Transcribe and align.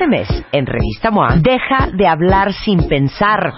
Este 0.00 0.16
mes, 0.16 0.44
en 0.52 0.64
Revista 0.64 1.10
MOA, 1.10 1.36
deja 1.42 1.90
de 1.92 2.06
hablar 2.06 2.54
sin 2.54 2.88
pensar. 2.88 3.52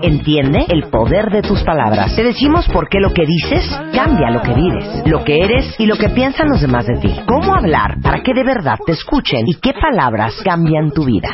Entiende 0.00 0.64
el 0.70 0.84
poder 0.84 1.30
de 1.30 1.42
tus 1.42 1.62
palabras. 1.64 2.16
Te 2.16 2.24
decimos 2.24 2.66
por 2.68 2.88
qué 2.88 2.98
lo 2.98 3.12
que 3.12 3.26
dices 3.26 3.68
cambia 3.94 4.30
lo 4.30 4.40
que 4.40 4.54
vives, 4.54 5.02
lo 5.04 5.22
que 5.22 5.36
eres 5.36 5.74
y 5.78 5.84
lo 5.84 5.96
que 5.96 6.08
piensan 6.08 6.48
los 6.48 6.62
demás 6.62 6.86
de 6.86 6.96
ti. 6.96 7.14
Cómo 7.26 7.54
hablar 7.54 7.98
para 8.00 8.22
que 8.22 8.32
de 8.32 8.42
verdad 8.42 8.78
te 8.86 8.92
escuchen 8.92 9.46
y 9.46 9.56
qué 9.56 9.74
palabras 9.74 10.40
cambian 10.42 10.92
tu 10.92 11.04
vida. 11.04 11.28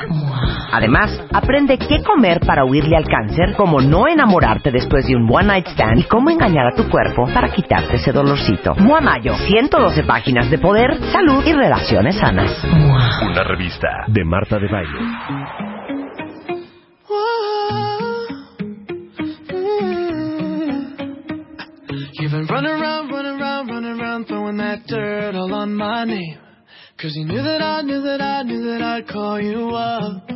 Además, 0.77 1.11
aprende 1.33 1.79
qué 1.79 2.03
comer 2.03 2.41
para 2.41 2.67
huirle 2.67 2.99
al 2.99 3.09
cáncer, 3.09 3.55
cómo 3.57 3.81
no 3.81 4.07
enamorarte 4.09 4.71
después 4.71 5.07
de 5.07 5.17
un 5.17 5.27
one 5.27 5.47
night 5.47 5.69
stand 5.69 6.01
y 6.01 6.03
cómo 6.03 6.29
engañar 6.29 6.67
a 6.67 6.75
tu 6.75 6.91
cuerpo 6.91 7.27
para 7.33 7.51
quitarte 7.51 7.97
ese 7.97 8.13
dolorcito. 8.13 8.75
MOA 8.75 9.01
Mayo, 9.01 9.35
112 9.37 10.03
páginas 10.03 10.51
de 10.51 10.59
poder, 10.59 10.95
salud 11.13 11.43
y 11.47 11.55
relaciones 11.55 12.17
sanas. 12.17 12.63
Una 12.63 13.43
revista 13.45 14.05
de 14.09 14.23
Marta 14.27 14.59
de 14.59 14.69
Baile. 14.69 14.99
You've 22.19 22.33
been 22.33 22.47
running 22.49 22.71
around, 22.71 23.11
running 23.11 23.41
around, 23.41 23.69
running 23.69 24.01
around, 24.01 24.27
throwing 24.27 24.57
that 24.59 24.87
dirt 24.87 25.35
all 25.37 25.55
on 25.55 25.75
my 25.75 26.05
name. 26.05 26.39
Cause 27.01 27.13
you 27.15 27.25
knew 27.25 27.43
that 27.43 27.63
I 27.63 27.81
knew 27.83 28.03
that 28.03 28.21
I 28.21 28.43
knew 28.43 28.63
that 28.73 28.83
I'd 28.83 29.09
call 29.09 29.41
you 29.41 29.71
up. 29.71 30.36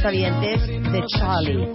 cuentavientes 0.00 0.66
de 0.92 1.04
Charlie. 1.08 1.68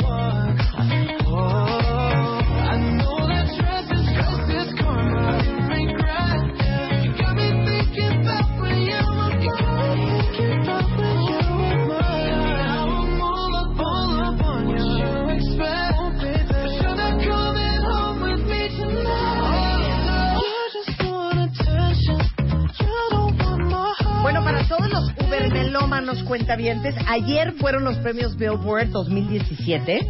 Ubermelómanos 25.85 26.23
cuentavientes, 26.23 26.95
ayer 27.07 27.53
fueron 27.59 27.83
los 27.83 27.97
premios 27.97 28.35
Billboard 28.35 28.89
2017. 28.89 30.07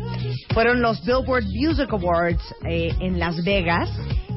Fueron 0.53 0.81
los 0.81 1.03
Billboard 1.03 1.44
Music 1.44 1.91
Awards 1.91 2.41
eh, 2.66 2.94
en 3.02 3.19
Las 3.19 3.44
Vegas. 3.44 3.90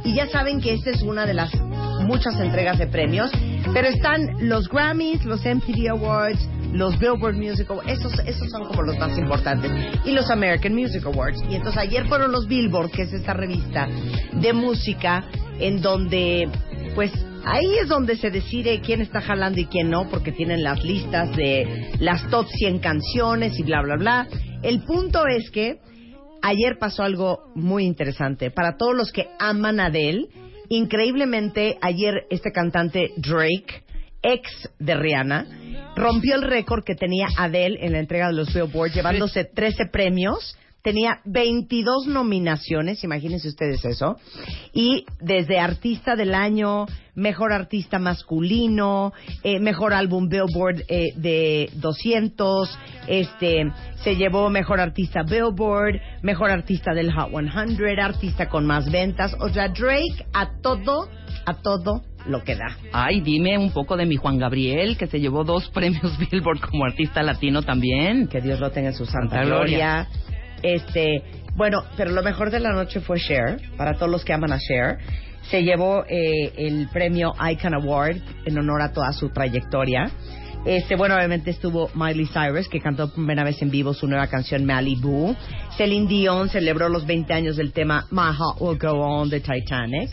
Y 0.04 0.14
ya 0.14 0.26
saben 0.26 0.60
que 0.60 0.74
esta 0.74 0.90
es 0.90 1.02
una 1.02 1.26
de 1.26 1.34
las 1.34 1.54
muchas 2.00 2.34
entregas 2.40 2.78
de 2.78 2.88
premios. 2.88 3.30
Pero 3.72 3.86
están 3.86 4.48
los 4.48 4.68
Grammys, 4.68 5.24
los 5.24 5.44
MTV 5.44 5.90
Awards, 5.90 6.40
los 6.72 6.98
Billboard 6.98 7.36
Music 7.36 7.70
Awards. 7.70 7.88
Esos, 7.88 8.18
esos 8.26 8.50
son 8.50 8.64
como 8.64 8.82
los 8.82 8.98
más 8.98 9.16
importantes. 9.16 9.70
Y 10.04 10.12
los 10.12 10.30
American 10.30 10.74
Music 10.74 11.06
Awards. 11.06 11.40
Y 11.48 11.54
entonces 11.54 11.80
ayer 11.80 12.08
fueron 12.08 12.32
los 12.32 12.48
Billboard, 12.48 12.90
que 12.90 13.02
es 13.02 13.12
esta 13.12 13.32
revista 13.32 13.86
de 14.32 14.52
música 14.52 15.24
en 15.60 15.82
donde, 15.82 16.48
pues, 16.96 17.12
Ahí 17.50 17.78
es 17.80 17.88
donde 17.88 18.16
se 18.16 18.30
decide 18.30 18.82
quién 18.82 19.00
está 19.00 19.22
jalando 19.22 19.58
y 19.58 19.64
quién 19.64 19.88
no, 19.88 20.10
porque 20.10 20.32
tienen 20.32 20.62
las 20.62 20.84
listas 20.84 21.34
de 21.34 21.92
las 21.98 22.28
top 22.28 22.46
100 22.46 22.78
canciones 22.78 23.58
y 23.58 23.62
bla, 23.62 23.80
bla, 23.80 23.96
bla. 23.96 24.28
El 24.62 24.82
punto 24.82 25.26
es 25.26 25.50
que 25.50 25.78
ayer 26.42 26.76
pasó 26.78 27.04
algo 27.04 27.50
muy 27.54 27.86
interesante. 27.86 28.50
Para 28.50 28.76
todos 28.76 28.94
los 28.94 29.12
que 29.12 29.28
aman 29.38 29.80
a 29.80 29.86
Adele, 29.86 30.26
increíblemente 30.68 31.78
ayer 31.80 32.26
este 32.28 32.52
cantante 32.52 33.12
Drake, 33.16 33.82
ex 34.20 34.68
de 34.78 34.94
Rihanna, 34.94 35.46
rompió 35.96 36.34
el 36.34 36.42
récord 36.42 36.84
que 36.84 36.96
tenía 36.96 37.28
Adele 37.38 37.78
en 37.80 37.92
la 37.92 38.00
entrega 38.00 38.26
de 38.26 38.34
los 38.34 38.52
Billboard, 38.52 38.92
llevándose 38.92 39.44
13 39.44 39.86
premios 39.86 40.54
tenía 40.82 41.20
22 41.24 42.06
nominaciones, 42.06 43.02
imagínense 43.04 43.48
ustedes 43.48 43.84
eso, 43.84 44.16
y 44.72 45.04
desde 45.20 45.58
artista 45.58 46.16
del 46.16 46.34
año, 46.34 46.86
mejor 47.14 47.52
artista 47.52 47.98
masculino, 47.98 49.12
eh, 49.42 49.58
mejor 49.58 49.92
álbum 49.92 50.28
Billboard 50.28 50.84
eh, 50.88 51.12
de 51.16 51.70
200, 51.74 52.78
este, 53.08 53.72
se 54.02 54.16
llevó 54.16 54.50
mejor 54.50 54.80
artista 54.80 55.22
Billboard, 55.22 56.00
mejor 56.22 56.50
artista 56.50 56.94
del 56.94 57.12
Hot 57.12 57.30
100, 57.30 58.00
artista 58.00 58.48
con 58.48 58.64
más 58.64 58.90
ventas, 58.90 59.34
o 59.40 59.48
sea, 59.48 59.68
Drake 59.68 60.26
a 60.32 60.60
todo, 60.62 61.08
a 61.44 61.54
todo 61.54 62.02
lo 62.26 62.44
que 62.44 62.54
da. 62.54 62.76
Ay, 62.92 63.20
dime 63.20 63.58
un 63.58 63.72
poco 63.72 63.96
de 63.96 64.06
mi 64.06 64.16
Juan 64.16 64.38
Gabriel, 64.38 64.96
que 64.96 65.06
se 65.06 65.18
llevó 65.18 65.44
dos 65.44 65.68
premios 65.74 66.16
Billboard 66.18 66.60
como 66.60 66.84
artista 66.84 67.22
latino 67.22 67.62
también. 67.62 68.28
Que 68.28 68.40
Dios 68.40 68.60
lo 68.60 68.70
tenga 68.70 68.88
en 68.88 68.94
su 68.94 69.06
santa 69.06 69.36
Santa 69.36 69.44
gloria. 69.44 70.06
gloria. 70.06 70.37
Este, 70.62 71.22
bueno, 71.54 71.82
pero 71.96 72.10
lo 72.10 72.22
mejor 72.22 72.50
de 72.50 72.60
la 72.60 72.72
noche 72.72 73.00
fue 73.00 73.18
Cher, 73.18 73.60
para 73.76 73.94
todos 73.94 74.10
los 74.10 74.24
que 74.24 74.32
aman 74.32 74.52
a 74.52 74.58
Cher. 74.58 74.98
Se 75.50 75.62
llevó 75.62 76.04
eh, 76.08 76.52
el 76.56 76.88
premio 76.92 77.32
Icon 77.50 77.74
Award 77.74 78.18
en 78.44 78.58
honor 78.58 78.82
a 78.82 78.92
toda 78.92 79.12
su 79.12 79.30
trayectoria. 79.30 80.10
Este, 80.64 80.96
bueno, 80.96 81.16
obviamente 81.16 81.50
estuvo 81.50 81.90
Miley 81.94 82.26
Cyrus, 82.26 82.68
que 82.68 82.80
cantó 82.80 83.06
por 83.06 83.14
primera 83.14 83.44
vez 83.44 83.62
en 83.62 83.70
vivo 83.70 83.94
su 83.94 84.06
nueva 84.06 84.26
canción 84.26 84.64
Malibu. 84.64 85.34
Celine 85.76 86.06
Dion 86.08 86.48
celebró 86.48 86.88
los 86.88 87.06
20 87.06 87.32
años 87.32 87.56
del 87.56 87.72
tema 87.72 88.06
My 88.10 88.34
Heart 88.36 88.60
Will 88.60 88.78
Go 88.78 89.00
On 89.00 89.30
de 89.30 89.40
Titanic. 89.40 90.10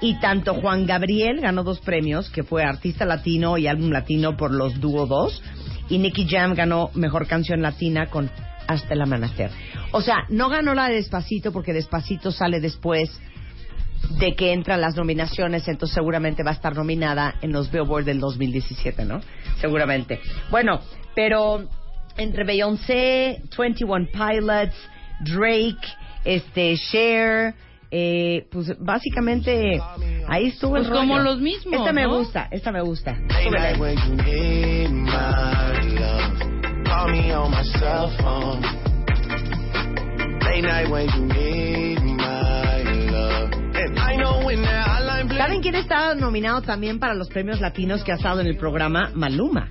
Y 0.00 0.18
tanto 0.18 0.54
Juan 0.54 0.86
Gabriel 0.86 1.40
ganó 1.40 1.62
dos 1.62 1.80
premios, 1.80 2.30
que 2.30 2.42
fue 2.42 2.64
Artista 2.64 3.04
Latino 3.04 3.58
y 3.58 3.66
Álbum 3.66 3.90
Latino 3.90 4.36
por 4.36 4.50
los 4.52 4.80
Dúo 4.80 5.06
2. 5.06 5.42
Y 5.90 5.98
Nicky 5.98 6.26
Jam 6.26 6.54
ganó 6.54 6.90
Mejor 6.94 7.26
Canción 7.26 7.60
Latina 7.60 8.06
con 8.06 8.30
Hasta 8.70 8.94
el 8.94 9.02
Amanecer. 9.02 9.50
O 9.90 10.00
sea, 10.00 10.18
no 10.28 10.48
ganó 10.48 10.74
la 10.74 10.88
de 10.88 10.94
Despacito 10.94 11.50
porque 11.50 11.72
Despacito 11.72 12.30
sale 12.30 12.60
después 12.60 13.10
de 14.18 14.34
que 14.36 14.52
entran 14.52 14.80
las 14.80 14.94
nominaciones, 14.96 15.66
entonces 15.66 15.94
seguramente 15.94 16.42
va 16.44 16.50
a 16.50 16.54
estar 16.54 16.74
nominada 16.76 17.34
en 17.42 17.52
los 17.52 17.70
Billboard 17.72 18.04
del 18.04 18.20
2017, 18.20 19.04
¿no? 19.04 19.20
Seguramente. 19.60 20.20
Bueno, 20.50 20.80
pero 21.14 21.64
entre 22.16 22.44
Beyoncé, 22.44 23.42
21 23.58 24.06
Pilots, 24.12 24.76
Drake, 25.20 25.86
este, 26.24 26.76
Cher, 26.90 27.54
eh, 27.90 28.46
pues 28.52 28.72
básicamente 28.78 29.80
ahí 30.28 30.46
estuvo 30.46 30.76
el 30.76 30.86
Pues 30.86 30.96
como 30.96 31.18
rollo. 31.18 31.30
los 31.30 31.40
mismos, 31.40 31.74
Esta 31.74 31.92
me 31.92 32.06
gusta, 32.06 32.48
esta 32.52 32.70
me 32.70 32.82
gusta. 32.82 33.16
Súbele. 33.42 34.69
Call 37.00 37.12
me 37.12 37.32
on 37.32 37.50
my 37.50 37.62
cell 37.80 38.12
phone. 38.20 38.60
Late 40.44 40.60
night 40.60 40.90
when 40.90 41.08
you 41.08 41.22
need 41.32 41.98
my 41.98 42.82
love. 43.08 43.52
And 43.74 43.98
I 43.98 44.16
know 44.16 44.44
when 44.44 44.60
that 44.60 44.86
hotline 44.86 45.28
bling. 45.28 45.38
¿Saben 45.38 45.62
quién 45.62 45.76
está 45.76 46.14
nominado 46.14 46.60
también 46.60 46.98
para 46.98 47.14
los 47.14 47.30
premios 47.30 47.58
latinos 47.58 48.04
que 48.04 48.12
ha 48.12 48.16
estado 48.16 48.42
en 48.42 48.48
el 48.48 48.58
programa? 48.58 49.12
Maluma. 49.14 49.70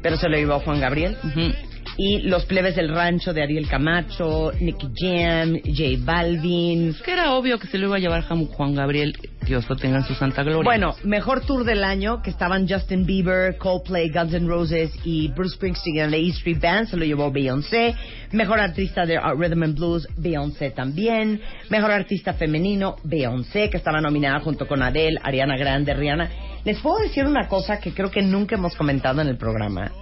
Pero 0.00 0.16
se 0.16 0.30
lo 0.30 0.38
llevó 0.38 0.60
Juan 0.60 0.80
Gabriel. 0.80 1.18
Ujú. 1.22 1.69
Y 2.02 2.20
Los 2.20 2.46
plebes 2.46 2.76
del 2.76 2.88
rancho 2.88 3.34
de 3.34 3.42
Ariel 3.42 3.68
Camacho, 3.68 4.52
Nicky 4.58 4.88
Jam, 4.96 5.60
J 5.62 5.98
Balvin. 5.98 6.96
Que 7.04 7.12
era 7.12 7.34
obvio 7.34 7.58
que 7.58 7.66
se 7.66 7.76
lo 7.76 7.88
iba 7.88 7.96
a 7.96 7.98
llevar 7.98 8.22
Juan 8.24 8.74
Gabriel. 8.74 9.14
Dios 9.46 9.68
lo 9.68 9.76
tenga 9.76 9.98
en 9.98 10.04
su 10.04 10.14
santa 10.14 10.42
gloria. 10.42 10.62
Bueno, 10.64 10.94
mejor 11.04 11.44
tour 11.44 11.62
del 11.62 11.84
año 11.84 12.22
que 12.22 12.30
estaban 12.30 12.66
Justin 12.66 13.04
Bieber, 13.04 13.58
Coldplay, 13.58 14.08
Guns 14.08 14.32
N' 14.32 14.48
Roses 14.48 14.90
y 15.04 15.28
Bruce 15.28 15.56
Springsteen 15.56 15.98
en 15.98 16.10
la 16.10 16.16
E 16.16 16.28
Street 16.28 16.58
Band, 16.58 16.88
se 16.88 16.96
lo 16.96 17.04
llevó 17.04 17.30
Beyoncé. 17.30 17.94
Mejor 18.32 18.60
artista 18.60 19.04
de 19.04 19.20
Rhythm 19.20 19.62
and 19.62 19.76
Blues, 19.76 20.08
Beyoncé 20.16 20.70
también. 20.70 21.42
Mejor 21.68 21.90
artista 21.90 22.32
femenino, 22.32 22.96
Beyoncé, 23.04 23.68
que 23.68 23.76
estaba 23.76 24.00
nominada 24.00 24.40
junto 24.40 24.66
con 24.66 24.82
Adele, 24.82 25.20
Ariana 25.22 25.58
Grande, 25.58 25.92
Rihanna. 25.92 26.30
Les 26.64 26.78
puedo 26.80 26.98
decir 27.00 27.26
una 27.26 27.46
cosa 27.46 27.78
que 27.78 27.92
creo 27.92 28.10
que 28.10 28.22
nunca 28.22 28.54
hemos 28.54 28.74
comentado 28.74 29.20
en 29.20 29.28
el 29.28 29.36
programa. 29.36 29.92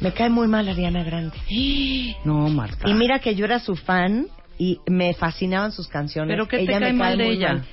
Me 0.00 0.12
cae 0.12 0.30
muy 0.30 0.48
mal 0.48 0.68
Ariana 0.68 1.04
Grande. 1.04 1.36
No, 2.24 2.48
Marta. 2.48 2.88
Y 2.88 2.94
mira 2.94 3.18
que 3.18 3.34
yo 3.34 3.44
era 3.44 3.60
su 3.60 3.76
fan 3.76 4.26
y 4.58 4.78
me 4.86 5.14
fascinaban 5.14 5.72
sus 5.72 5.88
canciones. 5.88 6.34
¿Pero 6.34 6.48
qué 6.48 6.58
te 6.58 6.62
ella 6.64 6.80
cae 6.80 6.92
me 6.92 6.98
mal 6.98 7.18
de 7.18 7.30
ella? 7.30 7.52
mal. 7.54 7.66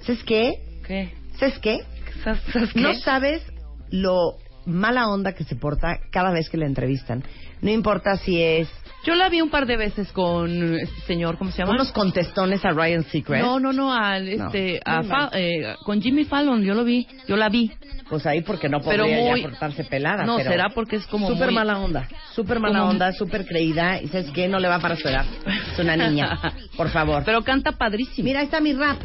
¿Sabes 0.00 0.22
qué? 0.22 0.60
¿Qué? 0.86 1.14
¿Sabes 1.38 1.58
qué? 1.58 1.80
¿Sabes, 2.22 2.40
sabes 2.52 2.72
qué? 2.72 2.80
No 2.80 2.94
sabes 2.94 3.42
lo 3.90 4.36
mala 4.68 5.08
onda 5.08 5.32
que 5.32 5.44
se 5.44 5.56
porta 5.56 5.98
cada 6.10 6.30
vez 6.30 6.48
que 6.48 6.56
la 6.56 6.66
entrevistan. 6.66 7.24
No 7.60 7.70
importa 7.70 8.16
si 8.16 8.40
es 8.40 8.68
Yo 9.04 9.14
la 9.16 9.28
vi 9.28 9.40
un 9.40 9.50
par 9.50 9.66
de 9.66 9.76
veces 9.76 10.12
con 10.12 10.74
este 10.78 11.00
señor, 11.06 11.38
¿cómo 11.38 11.50
se 11.50 11.58
llama? 11.58 11.72
unos 11.72 11.90
contestones 11.92 12.64
a 12.64 12.70
Ryan 12.70 13.02
Seacrest. 13.04 13.44
No, 13.44 13.58
no, 13.58 13.72
no, 13.72 13.92
al, 13.92 14.28
este, 14.28 14.80
No, 14.86 14.92
a 14.92 14.98
muy 15.00 15.08
Fa- 15.08 15.16
mal. 15.18 15.30
eh, 15.34 15.74
con 15.84 16.00
Jimmy 16.00 16.24
Fallon, 16.24 16.62
yo 16.62 16.74
lo 16.74 16.84
vi, 16.84 17.06
yo 17.26 17.36
la 17.36 17.48
vi. 17.48 17.72
Pues 18.08 18.26
ahí 18.26 18.42
porque 18.42 18.68
no 18.68 18.80
Pero 18.80 19.04
podría 19.04 19.30
muy- 19.30 19.42
ya 19.42 19.48
portarse 19.48 19.84
pelada. 19.84 20.24
No, 20.24 20.36
pero 20.36 20.50
será 20.50 20.68
porque 20.70 20.96
es 20.96 21.06
como 21.06 21.28
Súper 21.28 21.46
muy- 21.46 21.54
mala 21.56 21.78
onda. 21.78 22.08
Súper 22.34 22.60
mala 22.60 22.78
Como- 22.80 22.90
onda, 22.92 23.12
súper 23.12 23.44
creída. 23.46 24.00
Y 24.00 24.08
¿sabes 24.08 24.30
qué? 24.30 24.48
No 24.48 24.58
le 24.60 24.68
va 24.68 24.78
para 24.78 24.96
su 24.96 25.08
edad. 25.08 25.26
Es 25.72 25.78
una 25.78 25.96
niña. 25.96 26.38
Por 26.76 26.88
favor. 26.90 27.22
Pero 27.24 27.42
canta 27.42 27.72
padrísimo. 27.72 28.24
Mira, 28.26 28.40
ahí 28.40 28.46
está 28.46 28.60
mi 28.60 28.72
rap. 28.72 28.98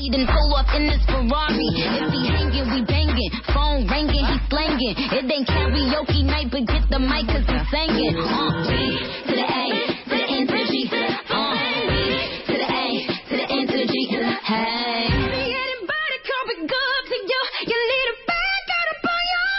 Leading 0.00 0.24
pull 0.24 0.56
up 0.56 0.64
in 0.72 0.88
this 0.88 1.04
Ferrari. 1.04 1.68
If 1.76 2.08
he 2.08 2.24
hanging, 2.24 2.72
we 2.72 2.80
banging. 2.88 3.28
Phone 3.52 3.84
ringing, 3.84 4.24
he 4.24 4.36
slanging. 4.48 4.96
It 4.96 5.28
ain't 5.28 5.44
karaoke 5.44 6.24
night, 6.24 6.48
but 6.48 6.64
get 6.64 6.88
the 6.88 6.96
mic 6.96 7.28
cause 7.28 7.44
singing. 7.68 8.16
Uh, 8.16 8.64
B 8.64 8.96
to 9.28 9.36
the 9.36 9.44
A, 9.44 9.68
to 10.08 10.16
the 10.16 10.24
N 10.24 10.48
to 10.48 10.56
the 10.56 10.64
G. 10.72 10.88
Uh, 10.88 11.52
B 11.84 12.00
to 12.48 12.56
the 12.56 12.64
A, 12.64 13.12
to 13.28 13.34
the 13.36 13.44
N 13.44 13.68
to 13.68 13.76
the 13.76 13.84
G. 13.92 14.08
Hey. 14.40 15.04
Anybody 15.52 16.16
come 16.24 16.48
be 16.48 16.64
good 16.64 17.02
to 17.04 17.16
you? 17.20 17.42
You 17.68 17.76
need 17.76 18.08
a 18.08 18.16
bag, 18.24 18.60
gotta 18.72 18.96
put 19.04 19.20
your 19.28 19.52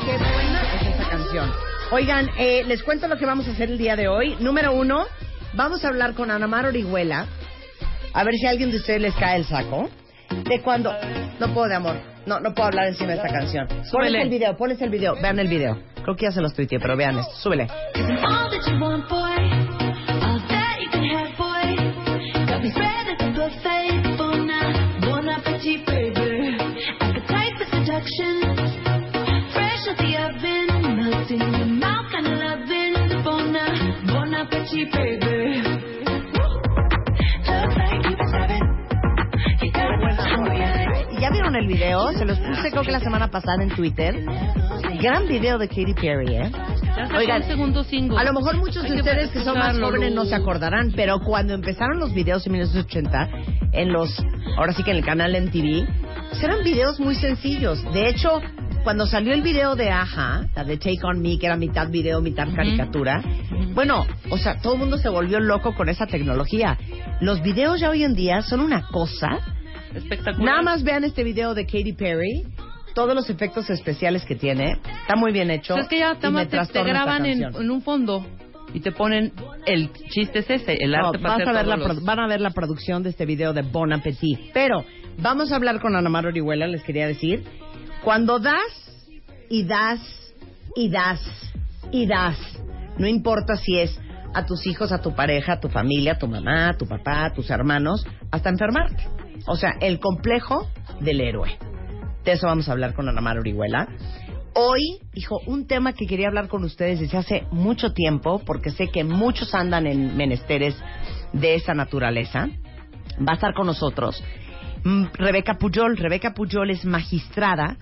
Qué 0.00 0.16
buena 0.16 0.60
es 0.80 0.96
esa 0.96 1.04
canción. 1.10 1.52
Oigan, 1.90 2.30
eh, 2.38 2.64
les 2.64 2.82
cuento 2.82 3.06
lo 3.06 3.18
que 3.18 3.26
vamos 3.26 3.46
a 3.48 3.50
hacer 3.50 3.70
el 3.70 3.76
día 3.76 3.96
de 3.96 4.08
hoy. 4.08 4.34
Número 4.40 4.72
uno, 4.72 5.04
vamos 5.54 5.84
a 5.84 5.88
hablar 5.88 6.14
con 6.14 6.30
Ana 6.30 6.46
Mar 6.46 6.66
Orihuela. 6.66 7.26
A 8.14 8.24
ver 8.24 8.34
si 8.34 8.46
a 8.46 8.50
alguien 8.50 8.70
de 8.70 8.76
ustedes 8.76 9.00
les 9.00 9.14
cae 9.14 9.36
el 9.36 9.44
saco. 9.44 9.88
De 10.48 10.60
cuando... 10.60 10.92
No 11.40 11.52
puedo, 11.52 11.68
de 11.68 11.74
amor. 11.74 11.96
No, 12.26 12.40
no 12.40 12.54
puedo 12.54 12.68
hablar 12.68 12.86
encima 12.86 13.10
de 13.12 13.16
esta 13.16 13.28
canción. 13.28 13.66
Ponles 13.90 14.14
el 14.14 14.28
video, 14.28 14.56
ponles 14.56 14.80
el 14.80 14.90
video. 14.90 15.14
Vean 15.20 15.38
el 15.38 15.48
video. 15.48 15.78
Creo 16.02 16.16
que 16.16 16.26
ya 16.26 16.32
se 16.32 16.40
los 16.40 16.54
tuiteé, 16.54 16.78
pero 16.78 16.96
vean 16.96 17.18
esto. 17.18 17.34
Súbele. 17.36 17.68
El 41.62 41.68
video? 41.68 42.12
Se 42.12 42.24
los 42.24 42.38
puse 42.38 42.70
creo 42.70 42.82
que 42.82 42.90
la 42.90 43.00
semana 43.00 43.30
pasada 43.30 43.62
en 43.62 43.70
Twitter. 43.70 44.24
Gran 45.00 45.28
video 45.28 45.58
de 45.58 45.68
Katy 45.68 45.94
Perry, 45.94 46.34
¿eh? 46.34 46.52
Oigan, 47.16 47.42
un 47.42 47.48
segundo 47.48 47.84
single. 47.84 48.18
A 48.18 48.24
lo 48.24 48.32
mejor 48.32 48.56
muchos 48.56 48.82
de 48.82 48.96
ustedes 48.96 49.30
que 49.30 49.44
son 49.44 49.58
más 49.58 49.78
jóvenes 49.78 50.12
no 50.12 50.24
se 50.24 50.34
acordarán, 50.34 50.92
pero 50.94 51.20
cuando 51.20 51.54
empezaron 51.54 51.98
los 51.98 52.12
videos 52.12 52.44
en 52.46 52.52
1980, 52.52 53.28
en 53.72 53.92
los, 53.92 54.10
ahora 54.56 54.72
sí 54.72 54.82
que 54.82 54.90
en 54.90 54.98
el 54.98 55.04
canal 55.04 55.40
MTV, 55.40 55.86
pues 56.30 56.42
eran 56.42 56.64
videos 56.64 56.98
muy 56.98 57.14
sencillos. 57.14 57.82
De 57.92 58.08
hecho, 58.08 58.40
cuando 58.82 59.06
salió 59.06 59.32
el 59.32 59.42
video 59.42 59.76
de 59.76 59.90
Aja, 59.90 60.46
la 60.56 60.64
de 60.64 60.76
Take 60.76 61.00
On 61.04 61.20
Me, 61.20 61.38
que 61.38 61.46
era 61.46 61.56
mitad 61.56 61.88
video, 61.90 62.20
mitad 62.20 62.48
caricatura, 62.54 63.22
bueno, 63.74 64.04
o 64.30 64.36
sea, 64.36 64.58
todo 64.58 64.74
el 64.74 64.80
mundo 64.80 64.98
se 64.98 65.08
volvió 65.08 65.38
loco 65.38 65.74
con 65.74 65.88
esa 65.88 66.06
tecnología. 66.06 66.76
Los 67.20 67.40
videos 67.40 67.80
ya 67.80 67.90
hoy 67.90 68.02
en 68.02 68.14
día 68.14 68.42
son 68.42 68.60
una 68.60 68.88
cosa. 68.88 69.38
Espectacular. 69.94 70.44
Nada 70.44 70.62
más 70.62 70.82
vean 70.82 71.04
este 71.04 71.24
video 71.24 71.54
de 71.54 71.64
Katy 71.66 71.92
Perry, 71.92 72.44
todos 72.94 73.14
los 73.14 73.28
efectos 73.30 73.68
especiales 73.70 74.24
que 74.24 74.34
tiene, 74.36 74.78
está 75.02 75.16
muy 75.16 75.32
bien 75.32 75.50
hecho. 75.50 75.74
O 75.74 75.76
sea, 75.76 75.82
es 75.84 75.88
que 75.88 75.98
ya 75.98 76.16
y 76.22 76.30
me 76.32 76.46
te, 76.46 76.58
graban 76.84 77.26
en, 77.26 77.70
un 77.70 77.82
fondo 77.82 78.26
y 78.74 78.80
te 78.80 78.92
ponen 78.92 79.32
el 79.66 79.90
chiste 80.10 80.40
es 80.40 80.50
ese, 80.50 80.74
el 80.74 80.92
No, 80.92 81.08
arte 81.08 81.18
para 81.18 81.38
vas 81.38 81.48
a 81.48 81.52
ver 81.52 81.66
la 81.66 81.76
los- 81.76 82.04
van 82.04 82.20
a 82.20 82.26
ver 82.26 82.40
la 82.40 82.50
producción 82.50 83.02
de 83.02 83.10
este 83.10 83.26
video 83.26 83.52
de 83.52 83.62
Bon 83.62 83.92
Appetit. 83.92 84.38
Pero 84.52 84.84
vamos 85.18 85.52
a 85.52 85.56
hablar 85.56 85.80
con 85.80 85.94
Ana 85.96 86.08
Mar 86.08 86.26
Orihuela, 86.26 86.66
les 86.66 86.82
quería 86.82 87.06
decir. 87.06 87.44
Cuando 88.02 88.38
das 88.38 88.56
y 89.48 89.64
das 89.64 90.00
y 90.74 90.88
das 90.88 91.20
y 91.90 92.06
das, 92.06 92.38
no 92.98 93.06
importa 93.06 93.56
si 93.56 93.78
es 93.78 93.98
a 94.34 94.46
tus 94.46 94.66
hijos, 94.66 94.92
a 94.92 95.02
tu 95.02 95.14
pareja, 95.14 95.54
a 95.54 95.60
tu 95.60 95.68
familia, 95.68 96.12
a 96.12 96.18
tu 96.18 96.26
mamá, 96.26 96.70
a 96.70 96.72
tu 96.76 96.86
papá, 96.86 97.26
a 97.26 97.32
tus 97.34 97.50
hermanos, 97.50 98.06
hasta 98.30 98.48
enfermarte. 98.48 99.04
O 99.46 99.56
sea, 99.56 99.76
el 99.80 99.98
complejo 99.98 100.68
del 101.00 101.20
héroe. 101.20 101.58
De 102.24 102.32
eso 102.32 102.46
vamos 102.46 102.68
a 102.68 102.72
hablar 102.72 102.94
con 102.94 103.08
Ana 103.08 103.20
Mar 103.20 103.38
Orihuela. 103.38 103.88
Hoy, 104.54 104.98
hijo, 105.14 105.40
un 105.46 105.66
tema 105.66 105.94
que 105.94 106.06
quería 106.06 106.28
hablar 106.28 106.48
con 106.48 106.62
ustedes 106.62 107.00
desde 107.00 107.16
hace 107.16 107.46
mucho 107.50 107.92
tiempo, 107.92 108.42
porque 108.44 108.70
sé 108.70 108.88
que 108.88 109.02
muchos 109.02 109.54
andan 109.54 109.86
en 109.86 110.16
menesteres 110.16 110.76
de 111.32 111.54
esa 111.54 111.74
naturaleza. 111.74 112.48
Va 113.18 113.32
a 113.32 113.34
estar 113.34 113.54
con 113.54 113.66
nosotros 113.66 114.22
mm, 114.84 115.06
Rebeca 115.14 115.54
Puyol. 115.54 115.96
Rebeca 115.96 116.34
Puyol 116.34 116.70
es 116.70 116.84
magistrada 116.84 117.78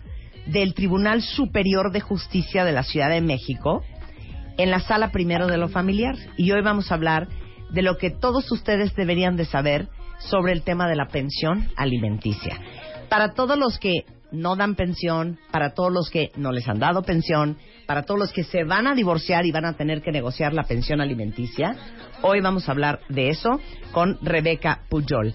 del 0.46 0.74
Tribunal 0.74 1.22
Superior 1.22 1.92
de 1.92 2.00
Justicia 2.00 2.64
de 2.64 2.72
la 2.72 2.82
Ciudad 2.82 3.10
de 3.10 3.20
México 3.20 3.82
en 4.56 4.70
la 4.70 4.80
sala 4.80 5.10
primero 5.10 5.48
de 5.48 5.58
lo 5.58 5.68
familiar. 5.68 6.14
Y 6.36 6.52
hoy 6.52 6.62
vamos 6.62 6.90
a 6.90 6.94
hablar 6.94 7.28
de 7.70 7.82
lo 7.82 7.98
que 7.98 8.10
todos 8.10 8.50
ustedes 8.52 8.94
deberían 8.94 9.36
de 9.36 9.44
saber 9.44 9.88
sobre 10.20 10.52
el 10.52 10.62
tema 10.62 10.88
de 10.88 10.96
la 10.96 11.08
pensión 11.08 11.68
alimenticia. 11.76 12.58
Para 13.08 13.32
todos 13.32 13.58
los 13.58 13.78
que 13.78 14.04
no 14.32 14.56
dan 14.56 14.76
pensión, 14.76 15.38
para 15.50 15.74
todos 15.74 15.92
los 15.92 16.10
que 16.10 16.30
no 16.36 16.52
les 16.52 16.68
han 16.68 16.78
dado 16.78 17.02
pensión, 17.02 17.56
para 17.86 18.04
todos 18.04 18.20
los 18.20 18.32
que 18.32 18.44
se 18.44 18.64
van 18.64 18.86
a 18.86 18.94
divorciar 18.94 19.44
y 19.46 19.52
van 19.52 19.64
a 19.64 19.72
tener 19.72 20.02
que 20.02 20.12
negociar 20.12 20.52
la 20.52 20.64
pensión 20.64 21.00
alimenticia, 21.00 21.74
hoy 22.22 22.40
vamos 22.40 22.68
a 22.68 22.72
hablar 22.72 23.00
de 23.08 23.30
eso 23.30 23.60
con 23.92 24.18
Rebeca 24.22 24.82
Puyol. 24.88 25.34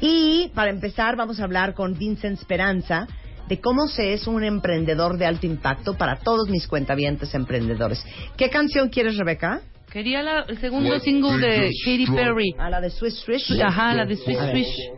Y 0.00 0.50
para 0.54 0.70
empezar 0.70 1.16
vamos 1.16 1.40
a 1.40 1.44
hablar 1.44 1.74
con 1.74 1.98
Vincent 1.98 2.38
Esperanza 2.38 3.08
de 3.48 3.60
cómo 3.60 3.88
se 3.88 4.12
es 4.12 4.26
un 4.26 4.44
emprendedor 4.44 5.18
de 5.18 5.26
alto 5.26 5.46
impacto 5.46 5.94
para 5.94 6.16
todos 6.16 6.48
mis 6.48 6.66
cuentavientes 6.66 7.34
emprendedores. 7.34 8.04
¿Qué 8.36 8.50
canción 8.50 8.88
quieres, 8.88 9.16
Rebeca? 9.16 9.62
Quería 9.96 10.22
la- 10.22 10.44
el 10.46 10.58
segundo 10.58 11.00
single 11.00 11.38
de 11.38 11.70
Katy 11.82 12.06
Perry. 12.14 12.54
A 12.58 12.68
la 12.68 12.82
de 12.82 12.90
Swiss 12.90 13.14
Swish. 13.24 13.58
Ajá, 13.62 13.94
la 13.94 14.04
de 14.04 14.14
ver. 14.14 14.50
Swish. 14.50 14.90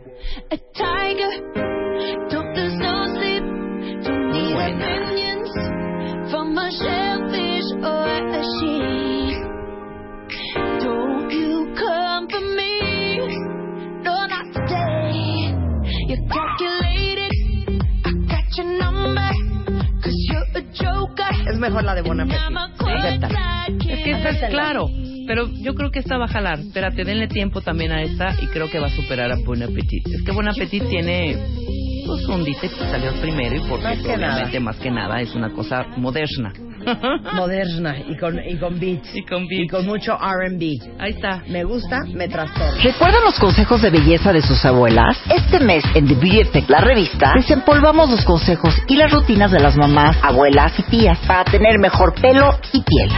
A 0.51 0.57
tiger, 0.73 1.41
don't 2.29 2.53
lose 2.53 2.75
no 2.75 3.05
sleep. 3.15 3.41
Don't 4.03 4.31
need 4.33 4.57
opinions 4.57 5.49
from 6.29 6.57
a 6.57 6.69
shellfish 6.69 7.63
or 7.81 8.09
a 8.09 8.43
sheep. 8.59 9.37
Don't 10.83 11.31
you 11.31 11.73
come 11.77 12.27
for 12.27 12.41
me, 12.41 13.19
no, 14.03 14.27
not 14.27 14.51
today. 14.51 15.55
You're 16.09 16.27
calculated, 16.27 17.31
I 18.03 18.11
got 18.27 18.57
your 18.57 18.67
number, 18.77 19.31
cause 20.03 20.27
you're 20.27 20.43
a 20.55 20.61
joker. 20.73 21.49
Es 21.49 21.57
mejor 21.57 21.85
la 21.85 21.95
de 21.95 22.01
I'm 22.01 22.57
Appetit. 22.57 23.23
Acepta. 23.23 23.59
Claro, 24.49 24.89
pero 25.27 25.47
yo 25.61 25.75
creo 25.75 25.91
que 25.91 25.99
esta 25.99 26.17
va 26.17 26.25
a 26.25 26.29
jalar. 26.29 26.59
Espérate, 26.59 27.03
denle 27.03 27.27
tiempo 27.27 27.61
también 27.61 27.91
a 27.91 28.01
esta 28.01 28.33
y 28.41 28.47
creo 28.47 28.69
que 28.69 28.79
va 28.79 28.87
a 28.87 28.95
superar 28.95 29.31
a 29.31 29.35
Bon 29.45 29.61
Appetit. 29.61 30.07
Es 30.07 30.23
que 30.23 30.31
Bon 30.31 30.47
Appetit 30.47 30.87
tiene 30.89 31.37
pues 32.05 32.25
un 32.25 32.43
dice 32.43 32.67
que 32.69 32.75
salió 32.89 33.11
primero 33.21 33.55
y 33.55 33.59
porque 33.69 33.83
Más 33.83 33.99
obviamente 33.99 34.17
nada. 34.51 34.59
más 34.61 34.77
que 34.77 34.89
nada 34.89 35.21
es 35.21 35.35
una 35.35 35.51
cosa 35.51 35.85
moderna. 35.97 36.51
moderna 37.35 37.95
y 37.99 38.17
con, 38.17 38.39
y 38.43 38.55
con 38.57 38.79
beats. 38.79 39.13
Y 39.15 39.23
con 39.25 39.43
Y 39.43 39.47
beats. 39.59 39.71
con 39.71 39.85
mucho 39.85 40.13
R&B. 40.17 40.77
Ahí 40.97 41.11
está. 41.11 41.43
Me 41.47 41.63
gusta, 41.63 41.99
me 42.11 42.27
trastorna. 42.27 42.81
¿Recuerdan 42.81 43.23
los 43.25 43.37
consejos 43.37 43.81
de 43.83 43.91
belleza 43.91 44.33
de 44.33 44.41
sus 44.41 44.63
abuelas? 44.65 45.17
Este 45.29 45.59
mes 45.59 45.83
en 45.93 46.07
The 46.07 46.15
Beauty 46.15 46.39
Effect, 46.39 46.69
la 46.69 46.81
revista, 46.81 47.33
desempolvamos 47.35 48.09
los 48.09 48.23
consejos 48.25 48.73
y 48.87 48.95
las 48.95 49.11
rutinas 49.11 49.51
de 49.51 49.59
las 49.59 49.77
mamás, 49.77 50.17
abuelas 50.23 50.73
y 50.79 50.83
tías 50.83 51.19
para 51.27 51.43
tener 51.43 51.77
mejor 51.79 52.15
pelo 52.19 52.57
y 52.73 52.81
piel. 52.81 53.09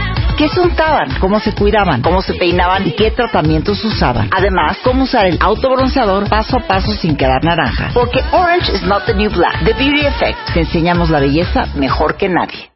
¿Qué 0.42 0.48
se 0.48 0.60
untaban? 0.60 1.08
¿Cómo 1.20 1.38
se 1.38 1.54
cuidaban? 1.54 2.02
¿Cómo 2.02 2.20
se 2.20 2.34
peinaban? 2.34 2.84
¿Y 2.84 2.96
qué 2.96 3.12
tratamientos 3.12 3.84
usaban? 3.84 4.28
Además, 4.36 4.76
cómo 4.82 5.04
usar 5.04 5.26
el 5.26 5.38
autobronceador 5.40 6.28
paso 6.28 6.56
a 6.56 6.66
paso 6.66 6.90
sin 6.94 7.14
quedar 7.14 7.44
naranja. 7.44 7.90
Porque 7.94 8.24
Orange 8.32 8.72
is 8.72 8.82
not 8.82 9.06
the 9.06 9.14
new 9.14 9.30
black. 9.30 9.62
The 9.64 9.74
Beauty 9.74 10.04
Effect. 10.04 10.52
Te 10.52 10.60
enseñamos 10.62 11.10
la 11.10 11.20
belleza 11.20 11.66
mejor 11.76 12.16
que 12.16 12.28
nadie. 12.28 12.71